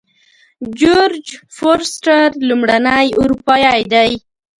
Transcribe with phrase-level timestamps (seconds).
[0.79, 1.25] جورج
[1.55, 4.11] فورسټر لومړنی اروپایی دی.